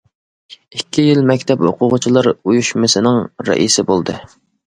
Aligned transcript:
ئىككى 0.77 1.03
يىل 1.07 1.19
مەكتەپ 1.31 1.61
ئوقۇغۇچىلار 1.67 2.29
ئۇيۇشمىسىنىڭ 2.31 3.19
رەئىسى 3.51 3.87
بولدى. 3.91 4.19